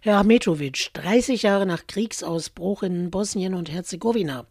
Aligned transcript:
Herr 0.00 0.18
Ahmetovic, 0.18 0.90
30 0.92 1.42
Jahre 1.42 1.66
nach 1.66 1.88
Kriegsausbruch 1.88 2.84
in 2.84 3.10
Bosnien 3.10 3.54
und 3.54 3.68
Herzegowina. 3.68 4.46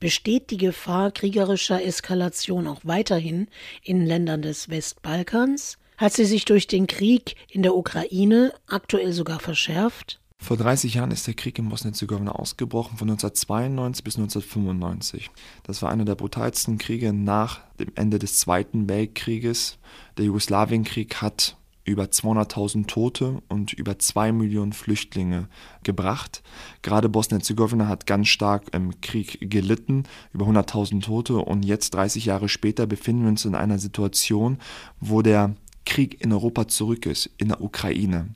Besteht 0.00 0.50
die 0.50 0.56
Gefahr 0.56 1.12
kriegerischer 1.12 1.84
Eskalation 1.84 2.66
auch 2.66 2.80
weiterhin 2.82 3.46
in 3.84 4.04
Ländern 4.04 4.42
des 4.42 4.70
Westbalkans? 4.70 5.78
Hat 5.98 6.14
sie 6.14 6.24
sich 6.24 6.46
durch 6.46 6.66
den 6.66 6.88
Krieg 6.88 7.36
in 7.48 7.62
der 7.62 7.76
Ukraine 7.76 8.52
aktuell 8.66 9.12
sogar 9.12 9.38
verschärft? 9.38 10.18
Vor 10.40 10.56
30 10.56 10.94
Jahren 10.94 11.12
ist 11.12 11.28
der 11.28 11.34
Krieg 11.34 11.60
in 11.60 11.68
Bosnien-Herzegowina 11.68 12.32
ausgebrochen, 12.32 12.98
von 12.98 13.08
1992 13.08 14.02
bis 14.02 14.16
1995. 14.16 15.30
Das 15.62 15.80
war 15.80 15.92
einer 15.92 16.06
der 16.06 16.16
brutalsten 16.16 16.76
Kriege 16.76 17.12
nach 17.12 17.60
dem 17.78 17.92
Ende 17.94 18.18
des 18.18 18.40
Zweiten 18.40 18.88
Weltkrieges. 18.88 19.78
Der 20.16 20.24
Jugoslawienkrieg 20.24 21.22
hat 21.22 21.56
über 21.88 22.04
200.000 22.04 22.86
Tote 22.86 23.42
und 23.48 23.72
über 23.72 23.98
2 23.98 24.32
Millionen 24.32 24.72
Flüchtlinge 24.72 25.48
gebracht. 25.82 26.42
Gerade 26.82 27.08
Bosnien-Herzegowina 27.08 27.88
hat 27.88 28.06
ganz 28.06 28.28
stark 28.28 28.64
im 28.72 29.00
Krieg 29.00 29.38
gelitten, 29.50 30.04
über 30.32 30.46
100.000 30.46 31.02
Tote 31.02 31.38
und 31.38 31.64
jetzt 31.64 31.94
30 31.94 32.26
Jahre 32.26 32.48
später 32.48 32.86
befinden 32.86 33.22
wir 33.22 33.30
uns 33.30 33.44
in 33.44 33.54
einer 33.54 33.78
Situation, 33.78 34.58
wo 35.00 35.22
der 35.22 35.54
Krieg 35.86 36.22
in 36.22 36.32
Europa 36.32 36.68
zurück 36.68 37.06
ist, 37.06 37.30
in 37.38 37.48
der 37.48 37.62
Ukraine. 37.62 38.28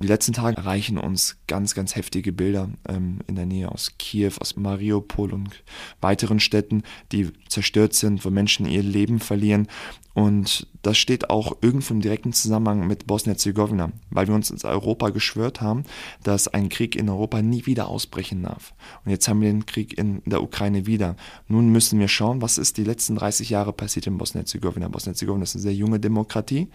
Die 0.00 0.06
letzten 0.06 0.32
Tage 0.32 0.56
erreichen 0.56 0.96
uns 0.96 1.38
ganz, 1.48 1.74
ganz 1.74 1.96
heftige 1.96 2.32
Bilder 2.32 2.70
ähm, 2.88 3.18
in 3.26 3.34
der 3.34 3.46
Nähe 3.46 3.70
aus 3.70 3.94
Kiew, 3.98 4.32
aus 4.38 4.56
Mariupol 4.56 5.32
und 5.32 5.64
weiteren 6.00 6.38
Städten, 6.38 6.82
die 7.10 7.32
zerstört 7.48 7.94
sind, 7.94 8.24
wo 8.24 8.30
Menschen 8.30 8.66
ihr 8.66 8.82
Leben 8.82 9.18
verlieren. 9.18 9.66
Und 10.14 10.66
das 10.82 10.98
steht 10.98 11.30
auch 11.30 11.58
irgendwo 11.62 11.94
im 11.94 12.00
direkten 12.00 12.32
Zusammenhang 12.32 12.86
mit 12.86 13.06
Bosnien-Herzegowina, 13.06 13.92
weil 14.10 14.26
wir 14.26 14.34
uns 14.34 14.50
ins 14.50 14.64
Europa 14.64 15.10
geschwört 15.10 15.60
haben, 15.60 15.84
dass 16.22 16.48
ein 16.48 16.68
Krieg 16.68 16.96
in 16.96 17.08
Europa 17.08 17.42
nie 17.42 17.66
wieder 17.66 17.88
ausbrechen 17.88 18.42
darf. 18.42 18.74
Und 19.04 19.10
jetzt 19.10 19.28
haben 19.28 19.40
wir 19.40 19.48
den 19.48 19.66
Krieg 19.66 19.96
in 19.98 20.22
der 20.26 20.42
Ukraine 20.42 20.86
wieder. 20.86 21.16
Nun 21.48 21.70
müssen 21.70 21.98
wir 21.98 22.08
schauen, 22.08 22.42
was 22.42 22.58
ist 22.58 22.78
die 22.78 22.84
letzten 22.84 23.16
30 23.16 23.50
Jahre 23.50 23.72
passiert 23.72 24.06
in 24.06 24.18
Bosnien-Herzegowina. 24.18 24.88
Bosnien-Herzegowina 24.88 25.42
ist 25.42 25.56
eine 25.56 25.62
sehr 25.62 25.74
junge 25.74 26.00
Demokratie. 26.00 26.68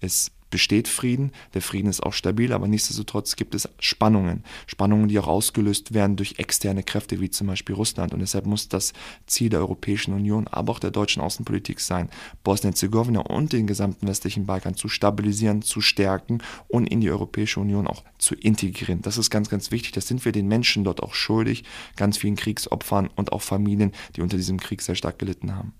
Es 0.00 0.30
besteht 0.50 0.88
Frieden, 0.88 1.32
der 1.54 1.62
Frieden 1.62 1.88
ist 1.88 2.02
auch 2.02 2.12
stabil, 2.12 2.52
aber 2.52 2.68
nichtsdestotrotz 2.68 3.36
gibt 3.36 3.54
es 3.54 3.68
Spannungen. 3.78 4.44
Spannungen, 4.66 5.08
die 5.08 5.18
auch 5.18 5.28
ausgelöst 5.28 5.94
werden 5.94 6.16
durch 6.16 6.38
externe 6.38 6.82
Kräfte, 6.82 7.20
wie 7.20 7.30
zum 7.30 7.46
Beispiel 7.46 7.74
Russland. 7.74 8.12
Und 8.12 8.20
deshalb 8.20 8.46
muss 8.46 8.68
das 8.68 8.92
Ziel 9.26 9.48
der 9.48 9.60
Europäischen 9.60 10.14
Union, 10.14 10.46
aber 10.48 10.72
auch 10.72 10.78
der 10.78 10.90
deutschen 10.90 11.22
Außenpolitik 11.22 11.80
sein, 11.80 12.10
Bosnien-Herzegowina 12.44 13.20
und 13.20 13.52
den 13.52 13.66
gesamten 13.66 14.06
westlichen 14.06 14.46
Balkan 14.46 14.74
zu 14.74 14.88
stabilisieren, 14.88 15.62
zu 15.62 15.80
stärken 15.80 16.42
und 16.68 16.86
in 16.86 17.00
die 17.00 17.10
Europäische 17.10 17.60
Union 17.60 17.86
auch 17.86 18.04
zu 18.18 18.34
integrieren. 18.34 19.02
Das 19.02 19.18
ist 19.18 19.30
ganz, 19.30 19.48
ganz 19.48 19.70
wichtig. 19.70 19.92
Das 19.92 20.08
sind 20.08 20.24
wir 20.24 20.32
den 20.32 20.48
Menschen 20.48 20.84
dort 20.84 21.02
auch 21.02 21.14
schuldig, 21.14 21.64
ganz 21.96 22.18
vielen 22.18 22.36
Kriegsopfern 22.36 23.08
und 23.14 23.32
auch 23.32 23.42
Familien, 23.42 23.92
die 24.16 24.20
unter 24.20 24.36
diesem 24.36 24.58
Krieg 24.58 24.82
sehr 24.82 24.94
stark 24.94 25.18
gelitten 25.18 25.54
haben. 25.54 25.74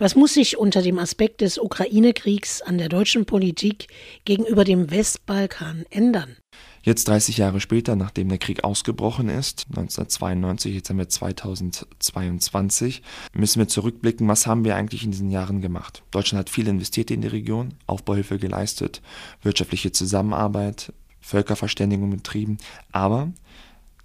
Was 0.00 0.16
muss 0.16 0.32
sich 0.32 0.56
unter 0.56 0.80
dem 0.80 0.98
Aspekt 0.98 1.42
des 1.42 1.58
Ukraine-Kriegs 1.58 2.62
an 2.62 2.78
der 2.78 2.88
deutschen 2.88 3.26
Politik 3.26 3.88
gegenüber 4.24 4.64
dem 4.64 4.90
Westbalkan 4.90 5.84
ändern? 5.90 6.38
Jetzt 6.82 7.06
30 7.06 7.36
Jahre 7.36 7.60
später, 7.60 7.96
nachdem 7.96 8.30
der 8.30 8.38
Krieg 8.38 8.64
ausgebrochen 8.64 9.28
ist, 9.28 9.66
1992, 9.68 10.74
jetzt 10.74 10.88
haben 10.88 10.96
wir 10.96 11.10
2022, 11.10 13.02
müssen 13.34 13.58
wir 13.58 13.68
zurückblicken, 13.68 14.26
was 14.26 14.46
haben 14.46 14.64
wir 14.64 14.74
eigentlich 14.74 15.04
in 15.04 15.10
diesen 15.10 15.30
Jahren 15.30 15.60
gemacht. 15.60 16.02
Deutschland 16.12 16.40
hat 16.40 16.50
viel 16.50 16.66
investiert 16.66 17.10
in 17.10 17.20
die 17.20 17.28
Region, 17.28 17.74
Aufbauhilfe 17.86 18.38
geleistet, 18.38 19.02
wirtschaftliche 19.42 19.92
Zusammenarbeit, 19.92 20.94
Völkerverständigung 21.20 22.08
betrieben, 22.08 22.56
aber 22.90 23.34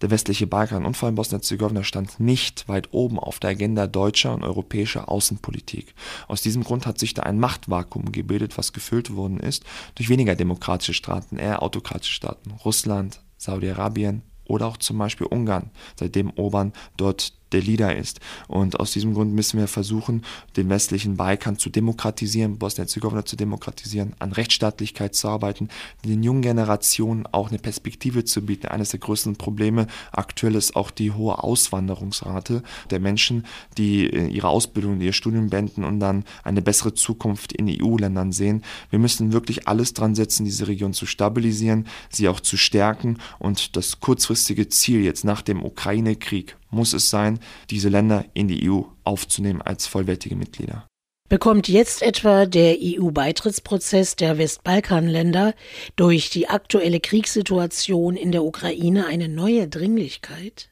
der 0.01 0.11
westliche 0.11 0.47
Balkan 0.47 0.85
und 0.85 0.97
vor 0.97 1.07
allem 1.07 1.15
Bosnien-Herzegowina 1.15 1.83
stand 1.83 2.19
nicht 2.19 2.67
weit 2.67 2.89
oben 2.91 3.19
auf 3.19 3.39
der 3.39 3.51
Agenda 3.51 3.87
deutscher 3.87 4.33
und 4.33 4.43
europäischer 4.43 5.09
Außenpolitik. 5.09 5.93
Aus 6.27 6.41
diesem 6.41 6.63
Grund 6.63 6.85
hat 6.85 6.99
sich 6.99 7.13
da 7.13 7.23
ein 7.23 7.39
Machtvakuum 7.39 8.11
gebildet, 8.11 8.57
was 8.57 8.73
gefüllt 8.73 9.15
worden 9.15 9.39
ist 9.39 9.63
durch 9.95 10.09
weniger 10.09 10.35
demokratische 10.35 10.93
Staaten, 10.93 11.37
eher 11.37 11.63
autokratische 11.63 12.13
Staaten. 12.13 12.51
Russland, 12.63 13.21
Saudi-Arabien 13.37 14.21
oder 14.45 14.67
auch 14.67 14.77
zum 14.77 14.97
Beispiel 14.97 15.27
Ungarn, 15.27 15.71
seitdem 15.95 16.31
Orban 16.35 16.73
dort 16.97 17.33
der 17.51 17.61
Leader 17.61 17.95
ist. 17.95 18.19
Und 18.47 18.79
aus 18.79 18.91
diesem 18.91 19.13
Grund 19.13 19.33
müssen 19.33 19.59
wir 19.59 19.67
versuchen, 19.67 20.23
den 20.57 20.69
westlichen 20.69 21.17
Balkan 21.17 21.57
zu 21.57 21.69
demokratisieren, 21.69 22.57
Bosnien-Herzegowina 22.57 23.25
zu 23.25 23.35
demokratisieren, 23.35 24.13
an 24.19 24.31
Rechtsstaatlichkeit 24.31 25.15
zu 25.15 25.27
arbeiten, 25.27 25.69
den 26.03 26.23
jungen 26.23 26.41
Generationen 26.41 27.27
auch 27.31 27.49
eine 27.49 27.59
Perspektive 27.59 28.23
zu 28.25 28.45
bieten. 28.45 28.67
Eines 28.67 28.89
der 28.89 28.99
größten 28.99 29.35
Probleme 29.35 29.87
aktuell 30.11 30.55
ist 30.55 30.75
auch 30.75 30.91
die 30.91 31.11
hohe 31.11 31.43
Auswanderungsrate 31.43 32.63
der 32.89 32.99
Menschen, 32.99 33.45
die 33.77 34.09
ihre 34.09 34.47
Ausbildung, 34.49 34.99
ihr 35.01 35.13
Studium 35.13 35.49
beenden 35.49 35.83
und 35.83 35.99
dann 35.99 36.25
eine 36.43 36.61
bessere 36.61 36.93
Zukunft 36.93 37.53
in 37.53 37.69
EU-Ländern 37.69 38.31
sehen. 38.31 38.63
Wir 38.89 38.99
müssen 38.99 39.33
wirklich 39.33 39.67
alles 39.67 39.93
dran 39.93 40.15
setzen, 40.15 40.45
diese 40.45 40.67
Region 40.67 40.93
zu 40.93 41.05
stabilisieren, 41.05 41.87
sie 42.09 42.27
auch 42.27 42.39
zu 42.39 42.57
stärken 42.57 43.17
und 43.39 43.75
das 43.75 43.99
kurzfristige 43.99 44.67
Ziel 44.69 45.01
jetzt 45.01 45.23
nach 45.23 45.41
dem 45.41 45.63
Ukraine-Krieg 45.63 46.57
muss 46.75 46.93
es 46.93 47.09
sein, 47.09 47.39
diese 47.69 47.89
Länder 47.89 48.25
in 48.33 48.47
die 48.47 48.69
EU 48.69 48.81
aufzunehmen 49.03 49.61
als 49.61 49.87
vollwertige 49.87 50.35
Mitglieder. 50.35 50.85
Bekommt 51.27 51.67
jetzt 51.67 52.03
etwa 52.03 52.45
der 52.45 52.77
EU-Beitrittsprozess 52.79 54.15
der 54.15 54.37
Westbalkanländer 54.37 55.55
durch 55.95 56.29
die 56.29 56.47
aktuelle 56.47 56.99
Kriegssituation 56.99 58.15
in 58.15 58.31
der 58.31 58.43
Ukraine 58.43 59.07
eine 59.07 59.27
neue 59.27 59.67
Dringlichkeit? 59.67 60.69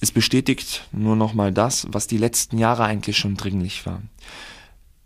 Es 0.00 0.10
bestätigt 0.10 0.84
nur 0.90 1.16
noch 1.16 1.34
mal 1.34 1.52
das, 1.52 1.86
was 1.90 2.06
die 2.06 2.16
letzten 2.16 2.56
Jahre 2.56 2.84
eigentlich 2.84 3.18
schon 3.18 3.36
dringlich 3.36 3.84
war. 3.84 4.00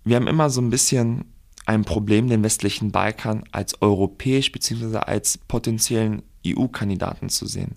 Wir 0.04 0.14
haben 0.14 0.28
immer 0.28 0.48
so 0.48 0.60
ein 0.60 0.70
bisschen 0.70 1.24
ein 1.66 1.84
Problem, 1.84 2.28
den 2.28 2.44
westlichen 2.44 2.92
Balkan 2.92 3.42
als 3.50 3.80
europäisch 3.82 4.52
bzw. 4.52 4.98
als 4.98 5.38
potenziellen 5.38 6.22
EU-Kandidaten 6.46 7.30
zu 7.30 7.46
sehen. 7.46 7.74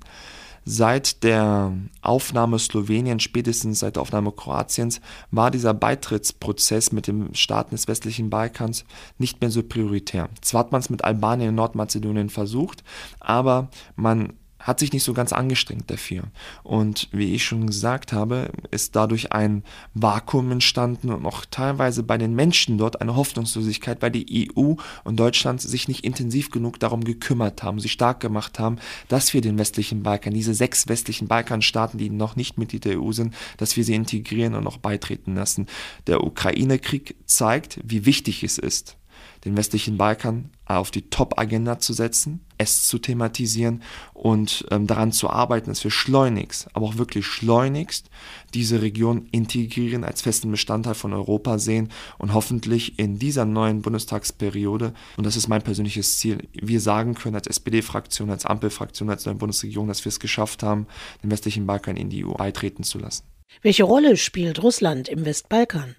Seit 0.70 1.24
der 1.24 1.72
Aufnahme 2.02 2.60
Sloweniens, 2.60 3.24
spätestens 3.24 3.80
seit 3.80 3.96
der 3.96 4.02
Aufnahme 4.02 4.34
Kroatiens, 4.34 5.00
war 5.32 5.50
dieser 5.50 5.74
Beitrittsprozess 5.74 6.92
mit 6.92 7.08
den 7.08 7.34
Staaten 7.34 7.74
des 7.74 7.88
westlichen 7.88 8.30
Balkans 8.30 8.84
nicht 9.18 9.40
mehr 9.40 9.50
so 9.50 9.64
prioritär. 9.64 10.28
Zwar 10.42 10.66
hat 10.66 10.74
man 10.74 10.82
es 10.82 10.90
mit 10.90 11.06
Albanien 11.06 11.52
und 11.52 11.56
Nordmazedonien 11.56 12.30
versucht, 12.30 12.84
aber 13.22 13.70
man 13.96 14.34
hat 14.68 14.80
sich 14.80 14.92
nicht 14.92 15.04
so 15.04 15.14
ganz 15.14 15.32
angestrengt 15.32 15.90
dafür. 15.90 16.24
Und 16.62 17.08
wie 17.14 17.34
ich 17.34 17.46
schon 17.46 17.68
gesagt 17.68 18.12
habe, 18.12 18.52
ist 18.70 18.98
dadurch 18.98 19.32
ein 19.32 19.64
Vakuum 19.94 20.52
entstanden 20.52 21.10
und 21.10 21.26
auch 21.26 21.46
teilweise 21.50 22.04
bei 22.04 22.18
den 22.18 22.36
Menschen 22.36 22.78
dort 22.78 23.00
eine 23.00 23.16
Hoffnungslosigkeit, 23.16 24.02
weil 24.02 24.12
die 24.12 24.52
EU 24.58 24.74
und 25.06 25.18
Deutschland 25.18 25.62
sich 25.62 25.88
nicht 25.88 26.04
intensiv 26.04 26.52
genug 26.52 26.82
darum 26.82 27.06
gekümmert 27.06 27.64
haben, 27.64 27.80
sich 27.80 27.94
stark 27.94 28.20
gemacht 28.20 28.60
haben, 28.60 28.78
dass 29.08 29.34
wir 29.34 29.40
den 29.40 29.58
westlichen 29.58 30.04
Balkan, 30.04 30.34
diese 30.34 30.54
sechs 30.54 30.90
westlichen 30.90 31.30
Balkanstaaten, 31.30 31.98
die 31.98 32.10
noch 32.10 32.36
nicht 32.36 32.58
Mitglied 32.58 32.84
der 32.84 33.02
EU 33.02 33.14
sind, 33.14 33.34
dass 33.56 33.78
wir 33.78 33.86
sie 33.86 33.96
integrieren 33.96 34.54
und 34.54 34.68
auch 34.68 34.78
beitreten 34.78 35.36
lassen. 35.36 35.68
Der 36.08 36.26
Ukraine-Krieg 36.26 37.16
zeigt, 37.26 37.80
wie 37.86 38.06
wichtig 38.06 38.44
es 38.44 38.58
ist, 38.58 38.98
den 39.46 39.58
westlichen 39.58 39.98
Balkan 39.98 40.50
auf 40.66 40.92
die 40.92 41.10
Top-Agenda 41.10 41.80
zu 41.80 41.94
setzen, 41.94 42.42
es 42.58 42.88
zu 42.88 42.98
thematisieren 42.98 43.84
und 44.14 44.66
ähm, 44.72 44.88
daran 44.88 45.12
zu 45.12 45.30
arbeiten, 45.30 45.70
dass 45.70 45.84
wir 45.84 45.92
schleunigst, 45.92 46.68
aber 46.74 46.88
auch 46.88 46.98
wirklich 46.98 47.26
schleunigst 47.26 48.10
diese 48.54 48.82
Region 48.82 49.28
integrieren, 49.32 50.04
als 50.04 50.22
festen 50.22 50.52
Bestandteil 50.52 50.96
von 50.96 51.14
Europa 51.14 51.60
sehen 51.60 51.90
und 52.18 52.34
hoffentlich 52.34 53.00
in 53.00 53.20
dieser 53.20 53.46
neuen 53.46 53.82
Bundestagsperiode, 53.82 54.94
und 55.16 55.26
das 55.26 55.36
ist 55.36 55.48
mein 55.48 55.62
persönliches 55.62 56.18
Ziel, 56.18 56.48
wir 56.54 56.82
sagen 56.82 57.14
können 57.14 57.36
als 57.36 57.48
SPD-Fraktion, 57.48 58.30
als 58.30 58.46
Ampelfraktion, 58.46 59.10
als 59.10 59.26
neue 59.26 59.36
Bundesregierung, 59.36 59.88
dass 59.88 60.04
wir 60.04 60.10
es 60.10 60.20
geschafft 60.20 60.64
haben, 60.64 60.88
den 61.24 61.32
westlichen 61.32 61.68
Balkan 61.68 61.96
in 61.96 62.10
die 62.10 62.26
EU 62.26 62.34
beitreten 62.34 62.84
zu 62.84 63.00
lassen. 63.00 63.24
Welche 63.62 63.84
Rolle 63.84 64.18
spielt 64.18 64.62
Russland 64.62 65.08
im 65.08 65.26
Westbalkan? 65.26 65.96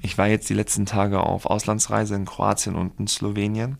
Ich 0.00 0.18
war 0.18 0.28
jetzt 0.28 0.48
die 0.50 0.54
letzten 0.54 0.86
Tage 0.86 1.20
auf 1.20 1.46
Auslandsreise 1.46 2.14
in 2.14 2.26
Kroatien 2.26 2.74
und 2.74 2.98
in 2.98 3.06
Slowenien. 3.06 3.78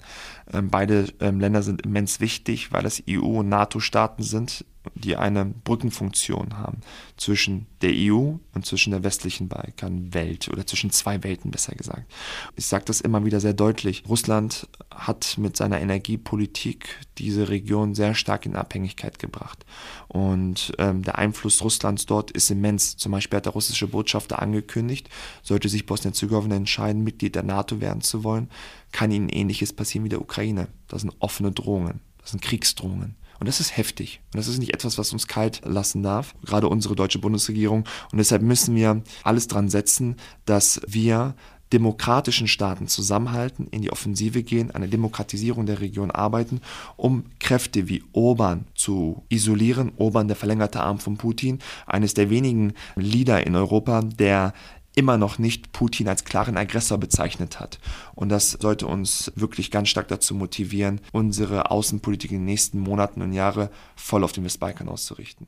Ähm, 0.53 0.71
beide 0.71 1.07
ähm, 1.21 1.41
Länder 1.41 1.63
sind 1.63 1.83
immens 1.83 2.21
wichtig, 2.21 2.73
weil 2.73 2.87
es 2.87 3.03
EU- 3.09 3.41
und 3.41 3.49
NATO-Staaten 3.49 4.23
sind, 4.23 4.65
die 4.95 5.17
eine 5.17 5.47
Brückenfunktion 5.47 6.59
haben 6.59 6.81
zwischen 7.17 7.67
der 7.81 7.93
EU 7.95 8.35
und 8.55 8.67
zwischen 8.67 8.91
der 8.91 9.03
westlichen 9.03 9.49
Balkanwelt 9.49 10.49
oder 10.49 10.67
zwischen 10.67 10.91
zwei 10.91 11.23
Welten 11.23 11.51
besser 11.51 11.75
gesagt. 11.75 12.11
Ich 12.57 12.67
sage 12.67 12.85
das 12.85 13.01
immer 13.01 13.25
wieder 13.25 13.41
sehr 13.41 13.55
deutlich. 13.55 14.05
Russland 14.09 14.69
hat 14.91 15.39
mit 15.39 15.57
seiner 15.57 15.81
Energiepolitik 15.81 17.01
diese 17.19 17.49
Region 17.49 17.95
sehr 17.95 18.15
stark 18.15 18.47
in 18.47 18.57
Abhängigkeit 18.57 19.19
gebracht. 19.19 19.65
Und 20.09 20.73
ähm, 20.79 21.03
der 21.03 21.19
Einfluss 21.19 21.63
Russlands 21.63 22.07
dort 22.07 22.31
ist 22.31 22.51
immens. 22.51 22.97
Zum 22.97 23.13
Beispiel 23.13 23.39
hat 23.39 23.47
der 23.47 23.53
russische 23.53 23.89
Botschafter 23.89 24.41
angekündigt, 24.41 25.09
sollte 25.43 25.69
sich 25.69 25.87
Bosnien-Herzegowina 25.87 26.57
entscheiden, 26.57 27.05
Mitglied 27.05 27.35
der 27.35 27.43
NATO 27.43 27.81
werden 27.81 28.03
zu 28.03 28.25
wollen, 28.25 28.51
kann 28.93 29.11
ihnen 29.11 29.29
ähnliches 29.29 29.73
passieren 29.73 30.05
wie 30.05 30.11
der 30.11 30.21
Ukraine. 30.21 30.69
Das 30.89 31.03
sind 31.03 31.15
offene 31.19 31.53
Drohungen, 31.53 32.01
das 32.19 32.31
sind 32.33 32.43
Kriegsdrohungen. 32.43 33.17
Und 33.45 33.49
das 33.49 33.61
ist 33.61 33.77
heftig. 33.77 34.23
Und 34.33 34.39
das 34.39 34.49
ist 34.49 34.59
nicht 34.59 34.73
etwas, 34.73 34.97
was 34.97 35.13
uns 35.13 35.29
kalt 35.29 35.61
lassen 35.67 36.03
darf, 36.03 36.35
gerade 36.47 36.67
unsere 36.67 36.97
deutsche 36.97 37.19
Bundesregierung. 37.19 37.85
Und 38.11 38.17
deshalb 38.17 38.41
müssen 38.41 38.75
wir 38.75 39.03
alles 39.23 39.49
dran 39.49 39.69
setzen, 39.69 40.17
dass 40.47 40.81
wir 40.87 41.35
demokratischen 41.71 42.49
Staaten 42.49 42.89
zusammenhalten, 42.89 43.67
in 43.71 43.83
die 43.83 43.93
Offensive 43.93 44.43
gehen, 44.43 44.71
eine 44.71 44.89
Demokratisierung 44.89 45.67
der 45.67 45.83
Region 45.83 46.11
arbeiten, 46.11 46.63
um 46.97 47.25
Kräfte 47.39 47.87
wie 47.87 48.03
Orban 48.15 48.65
zu 48.75 49.25
isolieren. 49.29 49.93
Orban, 49.99 50.27
der 50.27 50.39
verlängerte 50.39 50.81
Arm 50.81 50.99
von 50.99 51.19
Putin, 51.19 51.59
eines 51.85 52.15
der 52.15 52.31
wenigen 52.31 52.73
Leader 52.97 53.47
in 53.47 53.57
Europa, 53.57 54.01
der 54.01 54.55
immer 54.95 55.17
noch 55.19 55.39
nicht 55.39 55.73
Putin 55.73 56.09
als 56.09 56.25
klaren 56.25 56.57
Aggressor 56.57 56.99
bezeichnet 56.99 57.61
hat. 57.61 57.79
Und 58.15 58.29
das 58.29 58.53
sollte 58.53 58.87
uns 58.87 59.33
wirklich 59.35 59.71
ganz 59.71 59.89
stark 59.89 60.09
dazu 60.09 60.35
motivieren, 60.35 61.01
unsere 61.13 61.71
Außenpolitik 61.71 62.31
in 62.31 62.39
den 62.39 62.45
nächsten 62.47 62.79
Monaten 62.79 63.23
und 63.23 63.33
Jahren 63.33 63.69
voll 63.97 64.25
auf 64.25 64.33
den 64.33 64.45
Westbalkan 64.45 64.89
auszurichten. 64.89 65.47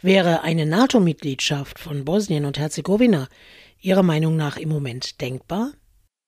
Wäre 0.00 0.42
eine 0.42 0.66
NATO-Mitgliedschaft 0.66 1.78
von 1.78 2.04
Bosnien 2.04 2.44
und 2.44 2.58
Herzegowina 2.58 3.28
Ihrer 3.80 4.02
Meinung 4.02 4.36
nach 4.36 4.56
im 4.56 4.70
Moment 4.70 5.20
denkbar? 5.20 5.70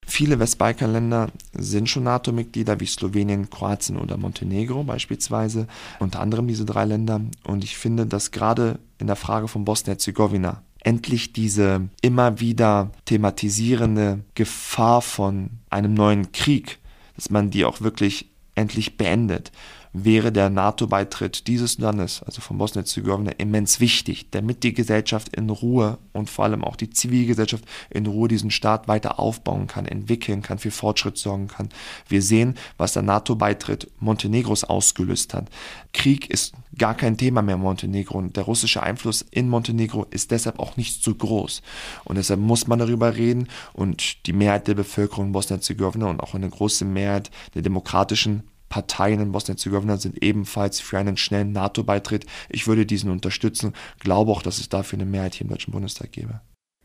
Viele 0.06 0.38
Westbalkanländer 0.38 1.30
sind 1.52 1.88
schon 1.88 2.04
NATO-Mitglieder 2.04 2.80
wie 2.80 2.86
Slowenien, 2.86 3.50
Kroatien 3.50 3.96
oder 3.96 4.16
Montenegro 4.16 4.82
beispielsweise, 4.82 5.66
unter 5.98 6.20
anderem 6.20 6.48
diese 6.48 6.64
drei 6.64 6.84
Länder. 6.84 7.20
Und 7.44 7.64
ich 7.64 7.76
finde, 7.76 8.06
dass 8.06 8.30
gerade 8.30 8.78
in 8.98 9.06
der 9.06 9.16
Frage 9.16 9.46
von 9.46 9.64
Bosnien-Herzegowina 9.64 10.62
endlich 10.82 11.32
diese 11.32 11.88
immer 12.00 12.40
wieder 12.40 12.90
thematisierende 13.04 14.20
Gefahr 14.34 15.02
von 15.02 15.50
einem 15.68 15.94
neuen 15.94 16.32
Krieg, 16.32 16.78
dass 17.16 17.30
man 17.30 17.50
die 17.50 17.64
auch 17.64 17.80
wirklich 17.80 18.30
endlich 18.54 18.96
beendet 18.96 19.52
wäre 19.92 20.30
der 20.30 20.50
NATO-Beitritt 20.50 21.46
dieses 21.46 21.78
Landes, 21.78 22.22
also 22.22 22.40
von 22.40 22.58
Bosnien-Herzegowina, 22.58 23.32
immens 23.38 23.80
wichtig, 23.80 24.30
damit 24.30 24.62
die 24.62 24.72
Gesellschaft 24.72 25.34
in 25.34 25.50
Ruhe 25.50 25.98
und 26.12 26.30
vor 26.30 26.44
allem 26.44 26.64
auch 26.64 26.76
die 26.76 26.90
Zivilgesellschaft 26.90 27.64
in 27.90 28.06
Ruhe 28.06 28.28
diesen 28.28 28.50
Staat 28.50 28.86
weiter 28.88 29.18
aufbauen 29.18 29.66
kann, 29.66 29.86
entwickeln 29.86 30.42
kann, 30.42 30.58
für 30.58 30.70
Fortschritt 30.70 31.18
sorgen 31.18 31.48
kann. 31.48 31.70
Wir 32.08 32.22
sehen, 32.22 32.56
was 32.76 32.92
der 32.92 33.02
NATO-Beitritt 33.02 33.90
Montenegros 33.98 34.64
ausgelöst 34.64 35.34
hat. 35.34 35.48
Krieg 35.92 36.30
ist 36.30 36.54
gar 36.78 36.94
kein 36.94 37.16
Thema 37.16 37.42
mehr 37.42 37.56
in 37.56 37.62
Montenegro 37.62 38.18
und 38.18 38.36
der 38.36 38.44
russische 38.44 38.82
Einfluss 38.82 39.22
in 39.30 39.48
Montenegro 39.48 40.06
ist 40.10 40.30
deshalb 40.30 40.60
auch 40.60 40.76
nicht 40.76 41.02
so 41.02 41.14
groß. 41.14 41.62
Und 42.04 42.16
deshalb 42.16 42.40
muss 42.40 42.68
man 42.68 42.78
darüber 42.78 43.16
reden 43.16 43.48
und 43.72 44.26
die 44.26 44.32
Mehrheit 44.32 44.68
der 44.68 44.74
Bevölkerung 44.74 45.26
in 45.26 45.32
Bosnien-Herzegowina 45.32 46.06
und 46.06 46.20
auch 46.20 46.34
eine 46.34 46.48
große 46.48 46.84
Mehrheit 46.84 47.30
der 47.54 47.62
demokratischen 47.62 48.44
Parteien 48.70 49.20
in 49.20 49.32
Bosnien-Herzegowina 49.32 49.98
sind 49.98 50.22
ebenfalls 50.22 50.80
für 50.80 50.96
einen 50.96 51.18
schnellen 51.18 51.52
NATO-Beitritt. 51.52 52.24
Ich 52.48 52.66
würde 52.66 52.86
diesen 52.86 53.10
unterstützen, 53.10 53.74
glaube 53.98 54.30
auch, 54.30 54.42
dass 54.42 54.58
es 54.58 54.70
dafür 54.70 54.98
eine 54.98 55.10
Mehrheit 55.10 55.34
hier 55.34 55.44
im 55.44 55.50
Deutschen 55.50 55.72
Bundestag 55.72 56.12
gäbe. 56.12 56.40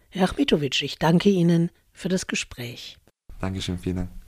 Herr 0.10 0.26
Achmetovic, 0.26 0.82
ich 0.82 0.98
danke 0.98 1.30
Ihnen 1.30 1.72
für 1.94 2.10
das 2.10 2.28
Gespräch. 2.28 2.98
Dankeschön, 3.40 3.80
vielen 3.80 3.96
Dank. 3.98 4.25